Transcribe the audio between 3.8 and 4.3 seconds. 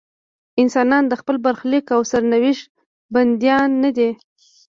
نه دي.